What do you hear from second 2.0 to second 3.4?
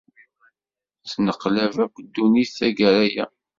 ddunit taggara-a.